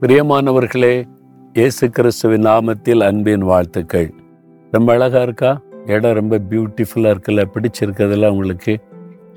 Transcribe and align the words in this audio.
பிரியமானவர்களே 0.00 1.04
இயேசு 1.52 1.90
கிறிஸ்துவின் 1.90 2.42
நாமத்தில் 2.42 3.00
அன்பின் 3.00 3.40
வாழ்த்துக்கள். 3.40 4.12
ரொம்ப 4.70 4.92
அழகாக 4.92 5.22
இருக்கா? 5.22 5.60
இடம் 5.86 6.14
ரொம்ப 6.14 6.40
பியூட்டிஃபுல்லாக 6.50 7.14
இருக்குல்ல? 7.14 7.44
பிடிச்சிருக்கிறதுல 7.54 8.30
உங்களுக்கு 8.30 8.80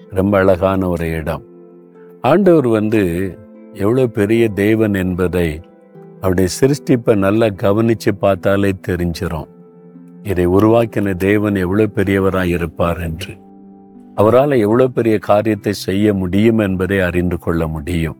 ரொம்ப 0.09 0.37
அழகான 0.37 0.87
ஒரு 0.87 1.11
இடம். 1.11 1.43
ஆண்டவர் 2.21 2.67
வந்து 2.67 3.33
எவ்வளோ 3.73 4.07
பெரிய 4.07 4.49
தேவன் 4.49 4.93
என்பதை 4.93 5.61
அவருடைய 6.15 6.49
சிருஷ்டிப்பை 6.49 7.15
நல்லா 7.15 7.49
கவனித்து 7.49 8.15
பார்த்தாலே 8.15 8.71
தெரிஞ்சிடும் 8.87 9.47
இதை 10.23 10.47
உருவாக்கின 10.47 11.15
தேவன் 11.15 11.55
எவ்வளோ 11.55 11.83
பெரியவராக 11.83 12.45
இருப்பார் 12.45 12.99
என்று. 12.99 13.37
அவரால் 14.15 14.51
எவ்வளோ 14.51 14.87
பெரிய 14.87 15.17
காரியத்தை 15.17 15.73
செய்ய 15.73 16.13
முடியும் 16.13 16.57
என்பதை 16.57 16.99
அறிந்து 16.99 17.39
கொள்ள 17.39 17.67
முடியும். 17.67 18.17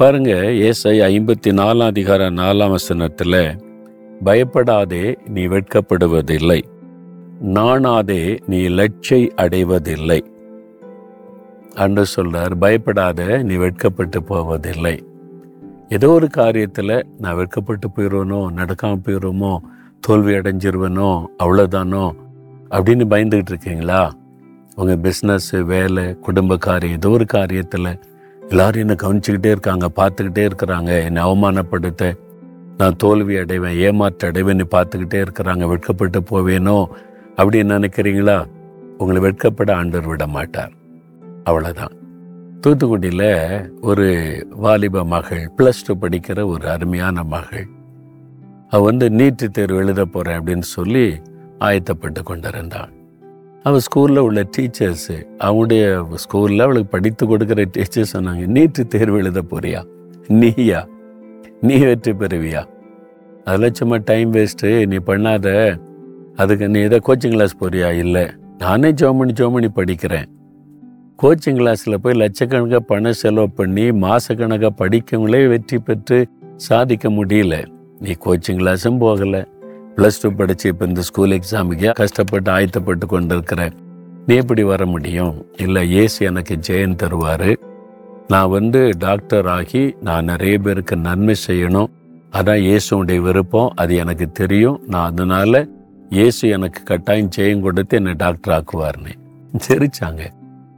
பாருங்க 0.00 0.34
ஏசை 0.66 0.92
ஐம்பத்தி 1.06 1.50
நாலாம் 1.58 1.90
அதிகார 1.92 2.30
நாலாம் 2.30 2.70
வசனத்தில் 2.70 3.56
பயப்படாதே 4.24 5.18
நீ 5.26 5.42
வெட்கப்படுவதில்லை. 5.46 6.58
நாணாதே 7.56 8.22
நீ 8.46 8.60
லட்சை 8.68 9.20
அடைவதில்லை. 9.36 10.18
அன்று 11.74 12.04
சொல்றார் 12.16 12.54
பயப்படாத 12.54 13.42
நீ 13.42 13.56
வெட்கப்பட்டு 13.56 14.22
போவதில்லை. 14.22 14.96
ஏதோ 15.88 16.10
ஒரு 16.10 16.28
காரியத்தில் 16.36 16.96
நான் 17.18 17.36
வெட்கப்பட்டு 17.36 17.90
போயிடுவனோ 17.96 18.40
நடக்காமல் 18.58 19.04
போயிடுவோமோ 19.06 19.58
தோல்வி 20.00 20.32
அடைஞ்சிருவனோ 20.32 21.10
அவ்வளோதானோ 21.42 22.04
அப்படின்னு 22.70 23.06
பயந்துகிட்டு 23.14 23.48
இருக்கீங்களா? 23.48 24.12
உங்கள் 24.76 25.02
பிஸ்னஸ்ஸு 25.06 25.60
வேலை 25.60 26.06
குடும்ப 26.18 26.56
காரியம் 26.56 26.96
ஏதோ 26.96 27.10
ஒரு 27.10 27.26
காரியத்தில் 27.32 27.92
எல்லாரும் 28.50 28.80
என்னை 28.80 28.94
கவனிச்சுக்கிட்டே 29.02 29.46
இருக்காங்க 29.46 29.90
பார்த்துக்கிட்டே 29.96 30.42
இருக்கிறாங்க. 30.48 31.04
என்னை 31.04 31.22
அவமானப்படுத்த 31.22 32.18
நான் 32.76 32.96
தோல்வி 32.96 33.36
அடைவேன் 33.36 33.76
ஏமாற்ற 33.76 34.30
அடைவேன்னு 34.30 34.64
பார்த்துக்கிட்டே 34.70 35.18
இருக்கிறாங்க. 35.24 35.64
வெட்கப்பட்டு 35.68 36.20
போவேனோ 36.20 36.86
அப்படின்னு 37.36 37.74
நினைக்கிறீங்களா? 37.76 38.46
உங்களை 38.98 39.22
வெட்கப்பட 39.22 39.72
ஆண்டவர் 39.72 40.08
விட 40.08 40.26
மாட்டார். 40.26 40.72
அவ்வளோதான் 41.44 41.94
தூத்துக்குடியில் 42.66 43.70
ஒரு 43.80 44.06
வாலிப 44.50 45.04
மகள் 45.04 45.50
ப்ளஸ் 45.56 45.84
டூ 45.86 45.94
படிக்கிற 45.94 46.46
ஒரு 46.46 46.68
அருமையான 46.68 47.22
மகள். 47.22 47.66
அவள் 48.68 48.88
வந்து 48.90 49.10
நீட்டு 49.10 49.50
தேர்வு 49.50 49.76
எழுத 49.76 50.04
போகிறேன் 50.04 50.40
அப்படின்னு 50.40 50.66
சொல்லி 50.76 51.06
ஆயத்தப்பட்டு 51.58 52.22
கொண்டிருந்தாள். 52.22 52.92
அவள் 53.62 53.80
ஸ்கூலில் 53.80 54.18
உள்ள 54.18 54.46
டீச்சர்ஸு 54.56 55.24
அவனுடைய 55.38 56.06
ஸ்கூலில் 56.14 56.60
அவளுக்கு 56.60 56.86
படித்து 56.86 57.26
கொடுக்குற 57.26 57.64
டீச்சர்ஸ் 57.76 58.12
சொன்னாங்க 58.12 58.46
நீட்டு 58.46 58.86
தேர்வு 58.86 59.18
எழுத 59.18 59.42
போறியா? 59.50 59.84
நீயா? 60.28 60.86
நீ 61.60 61.78
வெற்றி 61.78 62.12
பெறுவியா? 62.12 62.66
அதெல்லாம் 63.44 63.74
சும்மா 63.74 63.96
டைம் 64.04 64.32
வேஸ்ட்டு 64.32 64.86
நீ 64.86 64.96
பண்ணாத. 64.96 65.78
அதுக்கு 66.36 66.68
நீ 66.68 66.80
ஏதோ 66.80 67.00
கோச்சிங் 67.06 67.30
கிளாஸ் 67.30 67.56
போறியா? 67.60 67.92
இல்லை. 67.92 68.26
நானே 68.58 68.92
ஜோமணி 68.92 69.32
ஜோமணி 69.40 69.68
படிக்கிறேன். 69.76 70.26
கோச்சிங் 71.22 71.60
கிளாஸில் 71.60 71.94
போய் 71.94 72.14
லட்சக்கணக்காக 72.14 72.76
பணம் 72.76 73.12
செலவு 73.12 73.50
பண்ணி 73.50 73.90
மாதக்கணக்காக 73.90 74.70
படிக்கவங்களே 74.78 75.48
வெற்றி 75.48 75.78
பெற்று 75.78 76.28
சாதிக்க 76.56 77.10
முடியல. 77.10 77.66
நீ 78.00 78.10
கோச்சிங் 78.10 78.60
கிளாஸும் 78.62 79.00
போகலை. 79.00 79.44
ப்ளஸ் 80.00 80.20
டூ 80.22 80.28
படித்து 80.36 80.66
இப்போ 80.72 80.84
இந்த 80.90 81.02
ஸ்கூல் 81.06 81.32
எக்ஸாமுக்கு 81.36 81.88
கஷ்டப்பட்டு 81.98 82.50
ஆயத்தப்பட்டு 82.50 83.06
கொண்டிருக்கிற 83.06 83.62
நீ 84.26 84.34
எப்படி 84.42 84.62
வர 84.70 84.86
முடியும்? 84.86 85.34
இல்லை 85.64 85.82
ஏசு 86.02 86.18
எனக்கு 86.28 86.54
ஜெயன் 86.68 86.94
தருவார்? 87.02 87.50
நான் 88.32 88.48
வந்து 88.48 88.80
டாக்டர் 89.04 89.48
ஆகி 89.56 89.82
நான் 90.06 90.24
நிறைய 90.24 90.58
பேருக்கு 90.58 90.96
நன்மை 90.96 91.34
செய்யணும். 91.48 91.90
அதான் 92.38 92.62
இயேசுடைய 92.68 93.20
விருப்பம். 93.26 93.70
அது 93.82 93.92
எனக்கு 93.96 94.28
தெரியும். 94.40 94.80
நான் 94.86 95.08
அதனால 95.10 95.62
இயேசு 96.18 96.48
எனக்கு 96.56 96.82
கட்டாயம் 96.92 97.30
ஜெயம் 97.36 97.64
கொடுத்து 97.66 97.96
என்னை 98.00 98.16
டாக்டர் 98.24 98.56
ஆக்குவார்னு 98.58 99.14
சிரிச்சாங்க. 99.66 100.22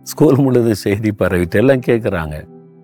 ஸ்கூல் 0.02 0.42
முழுதும் 0.44 0.82
செய்தி 0.84 1.12
பரவிட்டு 1.22 1.62
எல்லாம் 1.64 1.86
கேட்குறாங்க 1.90 2.36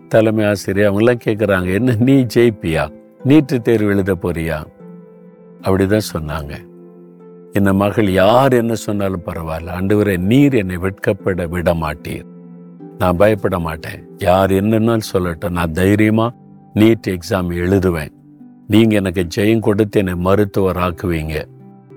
தலைமை 0.08 0.44
ஆசிரியர் 0.52 0.90
அவங்கெல்லாம் 0.90 1.24
கேட்குறாங்க 1.28 1.70
என்ன 1.80 1.96
நீ 2.08 2.18
ஜெயிப்பியா? 2.36 2.86
நீட்டு 3.24 3.62
தேர்வு 3.62 3.90
எழுத 3.90 4.12
போறியா? 4.24 4.58
அப்படிதான் 5.62 6.08
சொன்னாங்க. 6.14 6.54
இந்த 7.52 7.72
மகள் 7.72 8.10
யார் 8.10 8.52
என்ன 8.52 8.74
சொன்னாலும் 8.74 9.24
பரவாயில்ல. 9.26 9.74
ஆண்டவரே 9.78 10.16
நீர் 10.16 10.54
என்னை 10.54 10.76
வெட்கப்பட 10.76 11.48
விட 11.48 11.74
மாட்டீர் 11.74 12.26
நான் 12.98 13.16
பயப்பட 13.16 13.58
மாட்டேன். 13.58 14.00
யார் 14.18 14.50
என்னன்னாலும் 14.50 15.08
சொல்லட்டும். 15.12 15.50
நான் 15.50 15.72
தைரியமா 15.72 16.32
நீட் 16.74 17.06
எக்ஸாம் 17.06 17.50
எழுதுவேன். 17.62 18.12
நீங்க 18.66 18.94
எனக்கு 18.94 19.26
ஜெயம் 19.36 19.58
கொடுத்து 19.58 19.98
என்னை 19.98 20.14
மருத்துவர் 20.14 20.76
ஆக்குவீங்க 20.76 21.44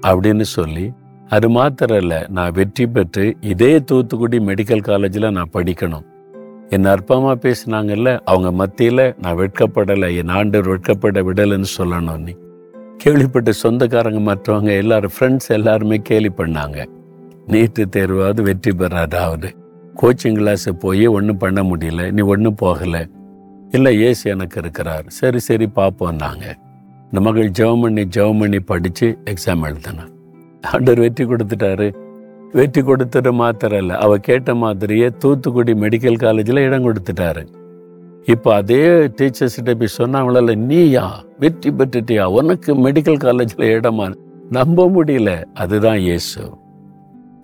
அப்படின்னு 0.01 0.41
சொல்லி 0.41 0.91
அது 1.29 1.49
மாத்திரம் 1.49 1.97
இல்லை 1.97 2.25
நான் 2.29 2.51
வெற்றி 2.51 2.87
பெற்று 2.87 3.37
இதே 3.41 3.79
தூத்துக்குடி 3.79 4.37
மெடிக்கல் 4.37 4.81
காலேஜில் 4.81 5.31
நான் 5.31 5.53
படிக்கணும். 5.53 6.05
என் 6.69 6.85
அற்பமாக 6.85 7.35
பேசினாங்கல்ல 7.45 8.19
அவங்க 8.25 8.51
மத்தியில் 8.51 9.15
நான் 9.21 9.37
வெட்கப்படலை 9.37 10.15
என் 10.15 10.27
ஆண்டு 10.27 10.61
வெட்கப்பட 10.61 11.19
விடலைன்னு 11.27 11.69
சொல்லணும் 11.77 12.19
நீ. 12.19 12.35
கேள்விப்பட்ட 13.01 13.51
சொந்தக்காரங்க 13.61 14.19
மற்றவங்க 14.27 14.71
எல்லாரும் 14.81 15.13
ஃப்ரெண்ட்ஸ் 15.13 15.47
எல்லாருமே 15.55 15.97
கேலி 16.09 16.29
பண்ணாங்க. 16.39 16.79
நீட்டு 17.51 17.83
தேர்வாவது 17.95 18.41
வெற்றி 18.47 18.71
பெறாதாவது. 18.81 19.49
கோச்சிங் 20.01 20.37
கிளாஸ் 20.39 20.65
போய் 20.83 21.05
ஒன்றும் 21.17 21.39
பண்ண 21.43 21.61
முடியல 21.69 22.03
நீ 22.17 22.21
ஒன்றும் 22.33 22.59
போகலை. 22.61 23.01
இல்லை 23.77 23.93
ஏசு 24.07 24.23
எனக்கு 24.33 24.57
இருக்கிறார். 24.63 25.05
சரி 25.19 25.39
சரி 25.47 25.67
பார்ப்போம் 25.79 26.19
நாங்கள் 26.23 26.57
இந்த 27.07 27.21
மகள் 27.27 27.49
ஜெபம் 27.59 27.83
பண்ணி 27.85 28.03
ஜெபம் 28.17 28.41
பண்ணி 28.43 28.59
படித்து 28.71 29.07
எக்ஸாம் 29.31 29.65
எழுதினான் 29.69 30.11
ஆண்டவர் 30.73 31.03
வெற்றி 31.05 31.25
கொடுத்துட்டாரு. 31.31 31.87
வெற்றி 32.59 32.81
கொடுத்துட்டு 32.89 33.33
மாத்திரம் 33.41 33.81
இல்லை 33.83 33.97
அவள் 34.05 34.25
கேட்ட 34.29 34.53
மாதிரியே 34.63 35.09
தூத்துக்குடி 35.23 35.75
மெடிக்கல் 35.83 36.21
காலேஜில் 36.25 36.65
இடம் 36.67 36.87
கொடுத்துட்டாரு. 36.87 37.43
இப்போ 38.25 38.53
அதே 38.53 38.97
டீச்சர்ஸ்கிட்ட 38.97 39.73
போய் 39.73 39.97
சொன்னாங்கள 39.97 40.55
நீயா? 40.55 41.23
வெற்றி 41.39 41.71
பெற்றுட்டியா? 41.71 42.23
உனக்கு 42.23 42.75
மெடிக்கல் 42.75 43.17
காலேஜில் 43.17 43.79
இடமா? 43.79 44.15
நம்ப 44.49 44.87
முடியல. 44.87 45.43
அதுதான் 45.53 45.97
இயேசு. 45.97 46.51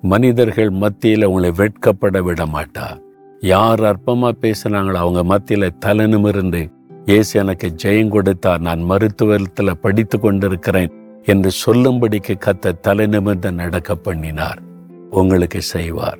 மனிதர்கள் 0.02 0.70
மத்தியில் 0.70 1.24
உங்களை 1.24 1.50
வெட்கப்பட 1.50 2.22
விட 2.22 2.46
மாட்டா. 2.46 3.02
யார் 3.40 3.80
அற்பமாக 3.80 4.32
பேசுனாங்களோ 4.42 4.94
அவங்க 4.94 5.24
மத்தியில் 5.24 5.78
தலை 5.78 6.08
நிமிர்ந்து 6.08 6.70
இயேசு 7.06 7.40
எனக்கு 7.40 7.74
ஜெயம் 7.84 8.10
கொடுத்தார். 8.10 8.60
நான் 8.60 8.80
மருத்துவத்தில் 8.80 9.72
படித்து 9.72 10.20
கொண்டிருக்கிறேன் 10.20 10.92
என்று 11.24 11.52
சொல்லும்படிக்கு 11.66 12.36
கத்த 12.46 12.80
தலை 12.80 13.08
நிமிர்ந்து 13.08 13.52
நடக்க 13.52 13.96
பண்ணினார். 13.96 14.60
உங்களுக்கு 15.10 15.62
செய்வார். 15.62 16.20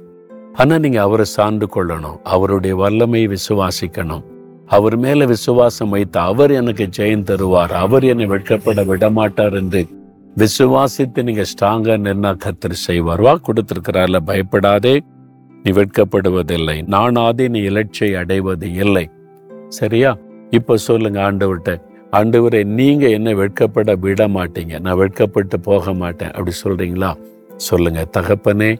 ஆனா 0.54 0.78
நீங்க 0.78 1.02
அவரை 1.02 1.26
சார்ந்து 1.26 1.68
கொள்ளணும். 1.76 2.18
அவருடைய 2.24 2.76
வல்லமையை 2.76 3.38
விசுவாசிக்கணும். 3.38 4.24
அவர் 4.68 4.98
மேல 4.98 5.26
விசுவாசம் 5.26 5.90
வைத்து 5.90 6.20
அவர் 6.20 6.52
எனக்கு 6.52 6.90
ஜெயம் 6.98 7.28
தருவார். 7.30 7.72
அவர் 7.72 8.04
என்னை 8.04 8.26
வெட்கப்பட 8.26 8.82
விடமாட்டார் 8.86 9.54
என்று 9.54 9.88
விசுவாசித்து 10.38 11.24
நீங்க 11.24 11.42
ஸ்ட்ராங்கா 11.42 11.94
நின்னா 12.06 12.32
கத்தர் 12.44 12.72
செய்வார். 12.72 13.22
வா 13.22 13.40
கொடுத்திருக்கிறார்ல 13.40 14.18
பயப்படாதே. 14.26 15.02
நீ 15.64 15.72
வெட்கப்படுவதில்லை. 15.72 16.82
நானாதே 16.88 17.50
நீ 17.50 17.60
இலட்சை 17.60 18.16
அடைவது 18.16 18.74
இல்லை. 18.74 19.10
சரியா? 19.70 20.18
இப்ப 20.50 20.78
சொல்லுங்க 20.78 21.32
ஆண்டவர்கிட்ட 21.32 21.82
ஆண்டவரை 22.12 22.64
நீங்க 22.64 23.08
என்ன 23.08 23.34
வெட்கப்பட 23.34 24.00
விட 24.00 24.28
மாட்டீங்க 24.28 24.80
நான் 24.80 24.98
வெட்கப்பட்டு 24.98 25.60
போக 25.60 25.94
மாட்டேன். 25.94 26.32
அப்படி 26.32 26.52
சொல்றீங்களா? 26.64 27.18
சொல்லுங்க 27.56 28.08
தகப்பனே 28.18 28.78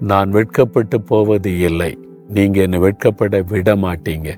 நான் 0.00 0.30
வெட்கப்பட்டு 0.30 1.00
போவது 1.00 1.58
இல்லை. 1.58 1.98
நீங்க 2.28 2.60
என்னை 2.60 2.78
வெட்கப்பட 2.78 3.42
விட 3.48 3.76
மாட்டீங்க 3.76 4.30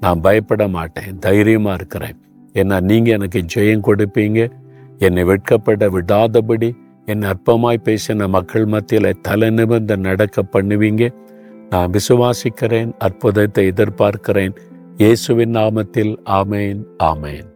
நான் 0.00 0.20
பயப்பட 0.20 0.68
மாட்டேன் 0.68 1.18
தைரியமா 1.18 1.72
இருக்கிறேன். 1.72 2.16
ஏன்னா 2.54 2.80
நீங்க 2.80 3.10
எனக்கு 3.10 3.40
ஜெயம் 3.54 3.86
கொடுப்பீங்க. 3.88 4.50
என்னை 4.98 5.24
வெட்கப்பட 5.24 5.88
விடாதபடி 5.96 6.70
என் 7.06 7.22
அற்பமாய் 7.22 7.84
பேசின 7.84 8.28
மக்கள் 8.28 8.66
மத்தியில் 8.66 9.20
தலை 9.20 9.50
நிமிர்ந்து 9.50 9.96
நடக்க 9.96 10.42
பண்ணுவீங்க. 10.52 11.12
நான் 11.70 11.92
விசுவாசிக்கிறேன் 11.92 12.90
அற்புதத்தை 12.98 13.66
எதிர்பார்க்கிறேன். 13.68 14.54
இயேசுவின் 14.96 15.54
நாமத்தில் 15.54 16.12
ஆமேன் 16.24 16.80
ஆமேன். 16.98 17.48